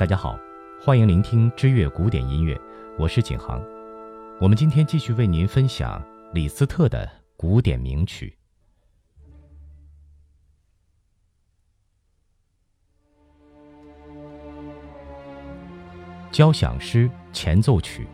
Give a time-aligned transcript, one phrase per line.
[0.00, 0.40] 大家好，
[0.80, 2.58] 欢迎聆听知乐古典音乐，
[2.98, 3.62] 我是景航。
[4.40, 8.34] 我们今天继续为您分享李斯特的古典名曲
[16.34, 18.04] 《交响诗前奏曲》。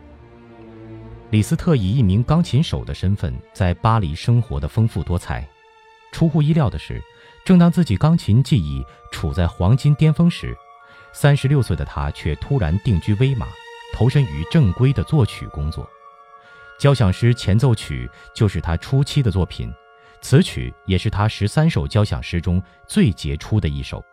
[1.31, 5.47] 李斯特以一名钢琴手的身份在巴黎生活的丰富多彩。
[6.11, 7.01] 出乎意料的是，
[7.45, 10.53] 正当自己钢琴技艺处在黄金巅峰时，
[11.19, 13.47] 三十六岁的他却突然定居威马，
[13.91, 15.89] 投身于正规的作曲工作。
[16.77, 19.73] 交响诗前奏曲就是他初期的作品，
[20.21, 24.05] 此曲也是他十三首交响诗中最杰出的一首。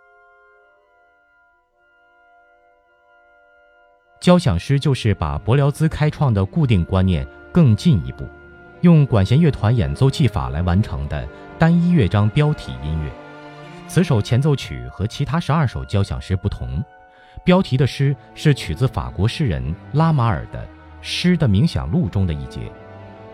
[4.19, 8.27] 交响诗就是把柏辽兹开创的固定观念更进一步，
[8.81, 13.24] 用管弦乐团演奏技法来完成的单一乐章标题音乐。
[13.95, 16.83] 此首前奏曲和其他十二首交响诗不同。
[17.45, 20.61] 标题的诗是取自法国诗人拉马尔的
[21.01, 22.63] 《诗的冥想录》中的一节，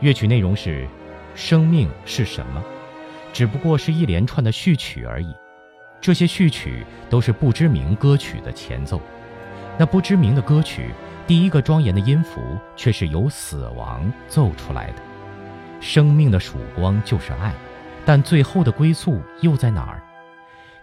[0.01, 0.87] 乐曲内容是：
[1.35, 2.63] 生命是什么？
[3.33, 5.35] 只不过是一连串的序曲而已。
[5.99, 9.01] 这些序曲都是不知名歌曲的前奏。
[9.79, 10.91] 那不知名的歌曲，
[11.27, 12.39] 第一个庄严的音符
[12.77, 14.97] 却是由死亡奏出来的。
[15.81, 17.55] 生命的曙光就是爱，
[18.05, 20.03] 但最后的归宿又在哪儿？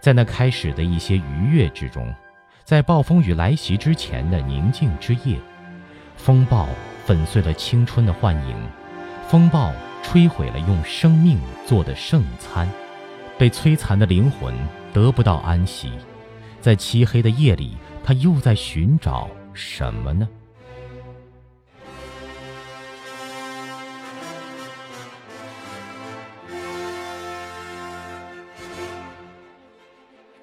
[0.08, 2.10] 在那开始的一些愉悦之中。
[2.64, 5.38] 在暴风雨来袭之前的宁静之夜，
[6.16, 6.66] 风暴
[7.04, 8.56] 粉碎了青春的幻影，
[9.28, 9.70] 风暴
[10.02, 12.66] 摧毁了用生命做的圣餐，
[13.36, 14.54] 被摧残的灵魂
[14.94, 15.92] 得不到安息，
[16.58, 20.26] 在漆黑的夜里，他又在寻找什么呢？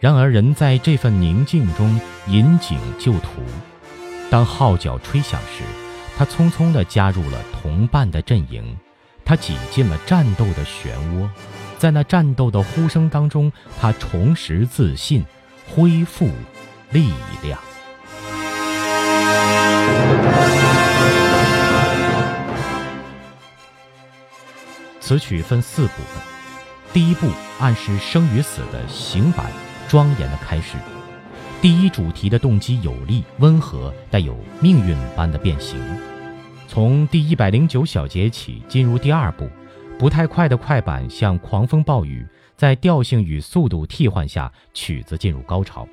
[0.06, 3.42] 然而，人在这份宁静中引颈就徒。
[4.30, 5.64] 当号角吹响时，
[6.16, 8.78] 他匆匆地加入了同伴的阵营，
[9.26, 11.28] 他挤进了战斗的漩涡。
[11.80, 13.52] 在那战斗的呼声当中，
[13.82, 15.26] 他重拾自信，
[15.68, 16.30] 恢复
[16.92, 17.12] 力
[17.42, 17.60] 量。
[25.00, 26.22] 此曲分四部分，
[26.94, 27.28] 第一部
[27.60, 29.48] 暗示生与死的行板。
[29.88, 30.78] 庄严的开始，
[31.62, 35.80] 第一主题的动机有力、温和，带有命运般的变形。
[36.68, 39.48] 从第一百零九小节起，进入第二部，
[40.00, 42.26] 不太快的快板像狂风暴雨，
[42.58, 45.88] 在调性与速度替换下，曲子进入高潮。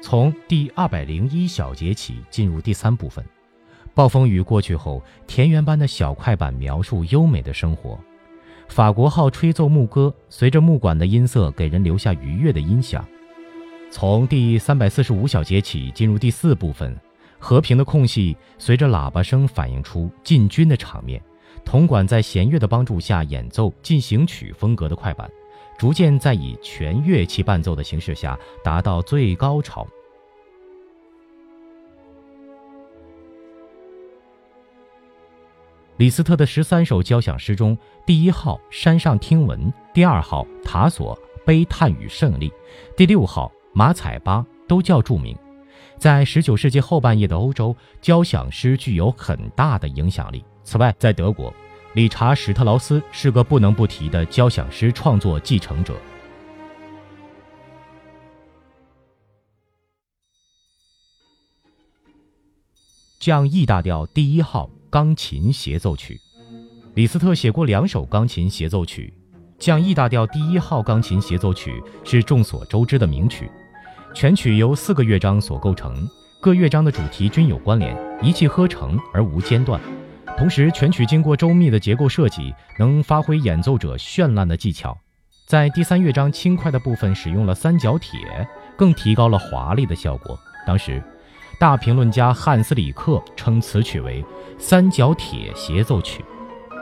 [0.00, 3.22] 从第二百零一小节起，进入第三部分，
[3.94, 8.00] 暴风雨过去后，田园般的小快板描述优美的生活。
[8.68, 13.06] 法国号吹奏牧歌，随着木管的音色，给人留下愉悦的音响。
[13.90, 16.98] 从第三百四十五小节起，进入第四部分，
[17.38, 21.22] 和平的空隙随着喇叭声反映出进军的场面。
[21.64, 25.30] 铜管在弦乐的帮助下演奏进行曲风格的快板，
[25.78, 29.86] 逐渐在以全乐器伴奏的形式下达到最高潮。
[35.98, 37.76] 李斯特的十三首交响诗中，
[38.06, 42.48] 第一号《山上听闻》，第二号《塔索悲叹与胜利》，
[42.96, 45.36] 第六号《马采巴》都较著名。
[45.98, 50.42] 在十九世纪后半叶的欧洲，交响诗具有很大的影响力。
[50.64, 51.52] 此外，在德国，
[51.92, 55.94] 理查·史特劳斯是个不能不提的交响诗创作继承者。
[63.20, 64.70] 降 E 大调第一号。
[64.92, 66.20] 钢琴协奏曲，
[66.92, 69.10] 李斯特写过两首钢琴协奏曲，
[69.58, 73.50] 《降 E 大调第一号钢琴协奏曲》是众所周知的名曲，
[74.14, 76.06] 全曲由四个乐章所构成，
[76.42, 79.80] 各乐章的主题均有关联，一气呵成而无间断。
[80.36, 84.94] 同时，全曲经过周密的结构设计，能发挥演奏者绚烂的技巧。
[85.46, 88.20] 在第三乐章轻快的部分使用了三角铁，
[88.76, 90.38] 更提高了华丽的效果。
[90.66, 91.02] 当时。
[91.62, 94.24] 大评论家汉斯·里克称此曲为
[94.58, 96.24] “三角铁协奏曲”，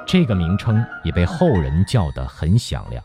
[0.08, 3.04] 这个名称也被后人叫得很响亮。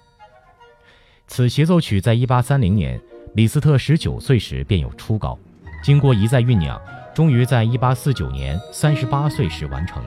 [1.27, 3.01] 此协奏曲在1830年
[3.33, 5.38] 李斯特19岁时便有初稿，
[5.83, 6.80] 经过一再酝酿，
[7.13, 10.01] 终于在1849年38岁时完成。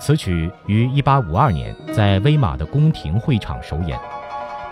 [0.00, 3.96] 此曲于1852年在威马的宫廷会场首演，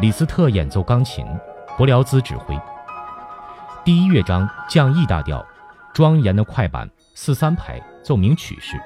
[0.00, 1.24] 李斯特演奏钢琴，
[1.78, 2.58] 柏辽兹指挥。
[3.84, 5.46] 第一乐章降 E 大调。
[5.94, 8.76] 庄严的快板四三拍奏鸣曲式，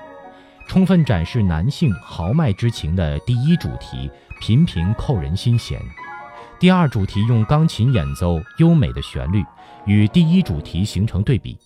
[0.66, 4.10] 充分展示男性豪迈之情的第一主题，
[4.42, 5.80] 频频扣人心弦。
[6.60, 9.42] 第二主题用钢琴演奏优美的旋律，
[9.86, 11.56] 与第一主题形成对比。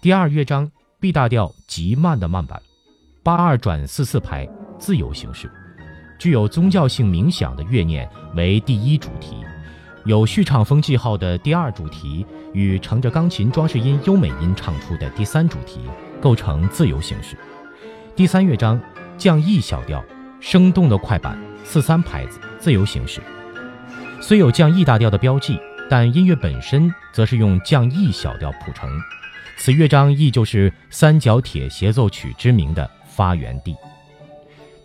[0.00, 2.62] 第二乐章 B 大调极慢的慢板，
[3.22, 4.48] 八二转四四拍
[4.78, 5.52] 自由形式，
[6.18, 9.44] 具有宗教性冥想的乐念为第一主题，
[10.06, 15.80] 有序唱风记号的第二主题与乘着钢琴装饰音优美音唱出的第三主题
[16.20, 17.36] 构成自由形式。
[18.16, 18.80] 第三乐章
[19.16, 20.04] 降 E 小调，
[20.40, 23.20] 生动的快板四三拍子自由形式，
[24.20, 25.58] 虽有降 E 大调的标记，
[25.88, 28.90] 但音乐本身则是用降 E 小调谱成。
[29.56, 33.74] 此乐章亦就是三角铁协奏曲之名的发源地。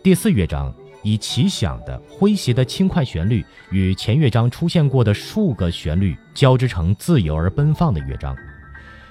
[0.01, 8.35] 第四乐章以奇想的诙谐的轻快旋律与前乐章出现过的数个旋律交织成自由而奔放的乐章，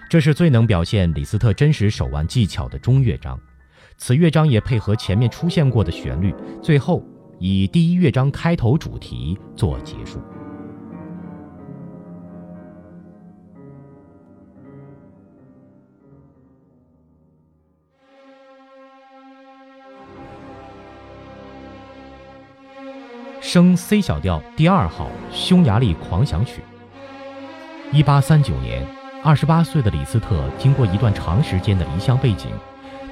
[0.09, 3.39] 这是最能表现李斯特真实手腕技巧的中乐章。
[3.99, 7.07] 此乐章也配合前面出现过的旋律，最后
[7.39, 10.21] 以第一乐章开头主题做结束。
[23.53, 26.63] 升 C 小调第二号匈牙利狂想曲。
[27.93, 28.83] 一八三九年，
[29.23, 32.51] 二十八岁的李斯特经过一段长时间的离乡背井，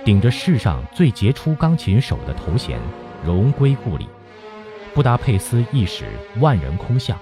[0.03, 2.81] 顶着世上最杰出钢琴手的头衔，
[3.23, 4.09] 荣归故里。
[4.95, 6.07] 布达佩斯一时
[6.39, 7.19] 万人空巷，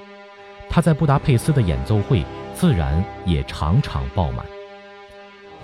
[0.70, 2.24] 他在布达佩斯的演奏会
[2.54, 4.46] 自然也场场爆满。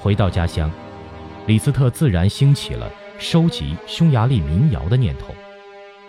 [0.00, 0.68] 回到家乡，
[1.46, 5.32] 李斯特自然兴起了收集匈牙利民谣的念头。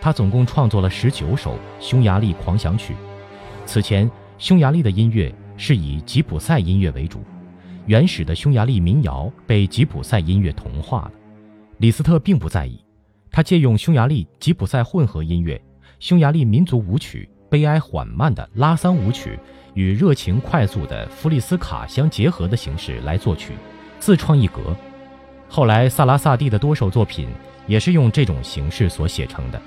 [0.06, 2.94] 他总共创作了十九首匈牙利狂想曲。
[3.66, 4.08] 此前，
[4.38, 7.24] 匈牙利的音乐是以吉普赛音乐为主，
[7.88, 11.12] 原始的匈牙利民谣被吉普赛音乐同化了。
[11.80, 12.80] 李斯特并不在意，
[13.32, 15.60] 他借用匈牙利吉普赛混合音乐、
[16.00, 19.40] 匈牙利民族舞曲悲哀缓慢的拉桑舞曲
[19.74, 23.54] 与热情快速的弗里斯卡相结合的形式来作曲，
[24.00, 24.62] 自创一格。
[25.50, 27.28] 后来，萨拉萨蒂的多首作品
[27.66, 29.60] 也是用这种形式所写成的。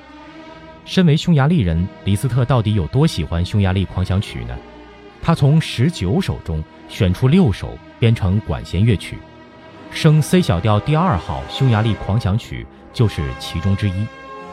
[0.88, 4.56] 身为匈牙利人，李斯特到底有多喜欢匈牙利狂想曲呢？
[5.20, 9.18] 他从十九首中选出六首编成管弦乐曲，
[9.90, 14.06] 升 C 小调第二号匈牙利狂想曲就是其中之一。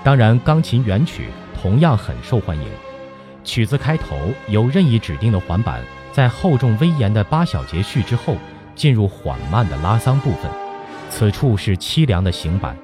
[0.03, 1.29] 当然，钢琴原曲
[1.61, 2.67] 同样很受欢迎。
[3.45, 4.17] 曲子开头
[4.49, 8.35] 由任意指定的缓板，在厚重威严的八小节序之后，
[8.75, 10.51] 进入缓慢的拉桑部分，
[11.09, 12.75] 此处是凄凉的行板，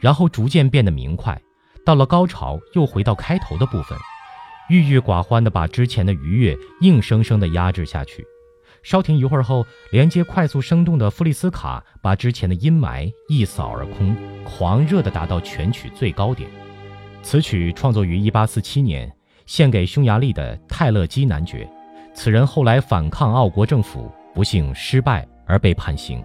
[0.00, 1.40] 然后逐渐变得明快。
[1.86, 3.96] 到了高潮，又回到开头的部分，
[4.68, 8.26] 郁郁寡欢地把之前的愉悦硬生生地压制下去。
[8.82, 16.50] 稍停一会儿后，连接快速生动的弗里斯卡把之前的阴霾一扫而空，狂热地达到全曲最高点。
[17.22, 19.16] 此曲创作于1847年，
[19.46, 21.68] 献给匈牙利的泰勒基男爵。
[22.12, 26.20] 此人后来反抗奥国政府，不幸失败而被判刑。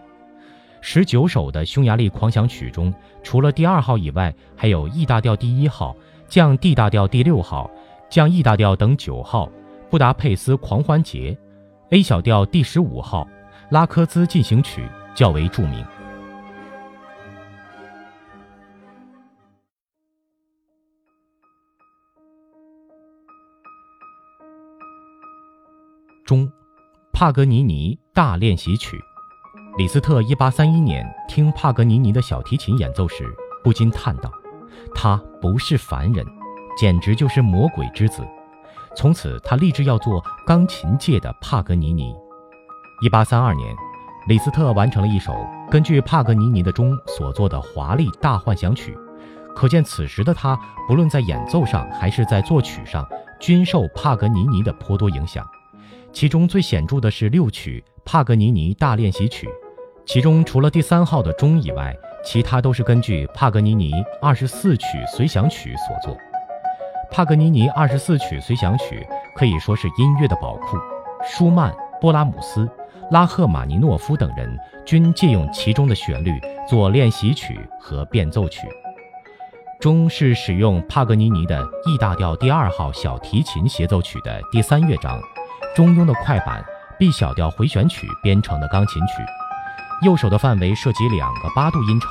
[0.82, 5.96] 十九首的匈牙利狂想曲中，除了第二号以外，还有 E 大调第一号、
[6.28, 7.70] 降 D 大调第六号、
[8.10, 9.50] 降 E 大调等九号、
[9.90, 11.38] 布达佩斯狂欢节、
[11.92, 13.28] A 小调第十五号、
[13.70, 14.84] 拉科兹进行曲
[15.14, 15.86] 较为著名。
[26.26, 26.52] 中，
[27.14, 29.00] 帕格尼尼大练习曲。
[29.78, 34.30] 李斯特1831年听帕格尼尼的小提琴演奏时，不禁叹道
[34.94, 36.26] ：“他不是凡人，
[36.78, 38.22] 简直就是魔鬼之子。”
[38.98, 42.14] 从此，他立志要做钢琴界的帕格尼尼。
[43.10, 43.74] 1832年，
[44.28, 45.34] 李斯特完成了一首
[45.70, 48.96] 根据帕格尼尼的钟所作的华丽大幻想曲，
[49.56, 53.08] 可见此时的他不论在演奏上还是在作曲上，
[53.40, 55.48] 均受帕格尼尼的颇多影响。
[56.12, 59.48] 其中最显著的是六曲帕格尼尼大练习曲。
[60.06, 66.18] 其中除了第三号的钟以外，其他都是根据帕格尼尼二十四曲随想曲所作。
[67.10, 69.06] 帕格尼尼二十四曲随想曲
[69.36, 70.78] 可以说是音乐的宝库，
[71.26, 72.70] 舒曼、波拉姆斯、
[73.12, 78.68] 拉赫玛尼诺夫等人均借用其中的旋律做练习曲和变奏曲。
[79.80, 85.20] 钟是使用帕格尼尼的 E 大调第二号小提琴协奏曲的第三乐章，
[85.76, 86.64] 中庸的快板
[87.00, 89.14] B 小调回旋曲编成的钢琴曲。
[90.02, 92.10] 右手的范围涉及两个八度音程，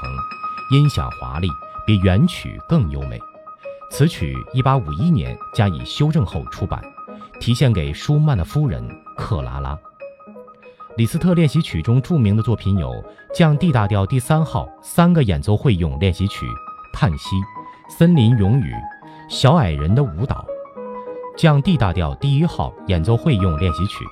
[0.70, 1.48] 音响华丽，
[1.84, 3.20] 比原曲更优美。
[3.90, 6.80] 此曲1851年加以修正后出版，
[7.40, 9.76] 题献给舒曼的夫人克拉拉。
[10.96, 12.92] 李斯特练习曲中著名的作品有
[13.34, 16.46] 降 D 大调第三号三个演奏会用练习曲
[16.92, 17.36] 《叹息》
[17.88, 18.72] 《森林咏语》
[19.28, 20.46] 《小矮人的舞蹈》，
[21.36, 24.04] 降 D 大调第一号演奏会用练习曲，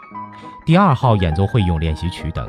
[0.66, 2.48] 第二号演奏会用练习曲等。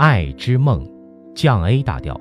[0.00, 0.82] 爱之梦》
[1.34, 2.18] 降 A 大调。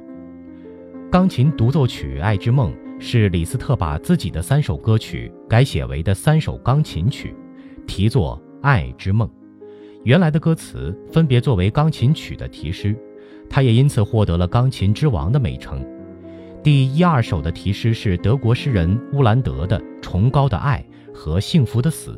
[1.10, 7.34] 钢琴独奏曲《爱之梦》是李斯特把自己的三首歌曲改写为的三首钢琴曲，
[7.88, 9.26] 题作《爱之梦》。
[10.04, 12.94] 原来的歌词分别作为钢琴曲的题诗，
[13.50, 15.82] 他也因此获得了“钢琴之王”的美称。
[16.62, 22.12] 第一二首的题诗是德国诗人乌兰德的《崇高的爱》和《幸福的死》，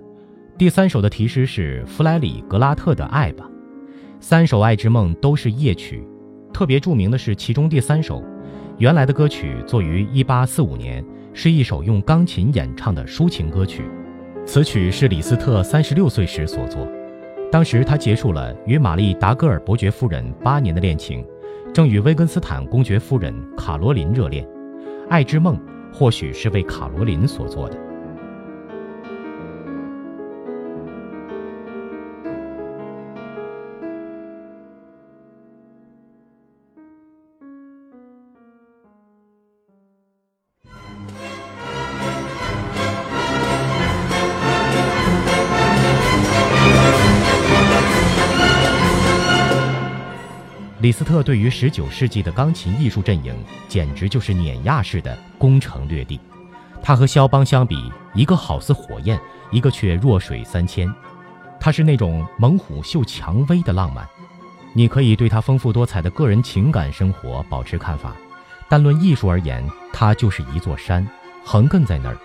[0.58, 3.48] 第三首的题诗是弗莱里格拉特的《爱吧》。
[4.24, 6.08] 三首《爱之梦》都是夜曲，
[6.54, 8.24] 特别著名的是其中第三首。
[8.78, 13.82] 原来的歌曲作于1845年，是一首用钢琴演唱的抒情歌曲。
[14.46, 16.88] 此曲是李斯特36岁时所作，
[17.52, 21.26] 当时他结束了与玛丽·达格尔伯爵夫人八年的恋情，
[21.74, 24.46] 正与威根斯坦公爵夫人卡罗琳热恋。
[25.10, 25.58] 《爱之梦》
[25.92, 27.91] 或许是为卡罗琳所作的。
[50.82, 53.36] 李斯特对于19世纪的钢琴艺术阵营
[53.68, 56.20] 简直就是碾压式的攻城略地。
[56.82, 59.20] 他和肖邦相比，一个好似火焰，
[59.52, 60.92] 一个却弱水三千。
[61.60, 64.08] 他是那种猛虎嗅蔷薇的浪漫。
[64.74, 68.16] 你可以对他丰富多彩的个人情感生活保持看法，
[68.68, 71.08] 但论艺术而言，他就是一座山，
[71.46, 72.18] 横亘在那儿。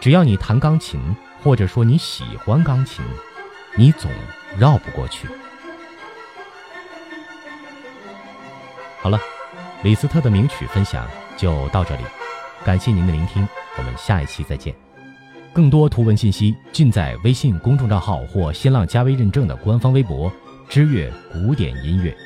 [0.00, 1.00] 只要你弹钢琴，
[1.44, 3.04] 或者说你喜欢钢琴，
[3.76, 4.10] 你总
[4.58, 5.28] 绕不过去。
[9.04, 9.20] 好了，
[9.82, 11.06] 李斯特的名曲分享
[11.36, 12.02] 就到这里，
[12.64, 13.46] 感谢您的聆听，
[13.76, 14.74] 我们下一期再见。
[15.52, 20.32] 更多图文信息尽在微信公众账号或新浪加微认证的官方微博
[20.70, 22.16] “知乐古典音乐”。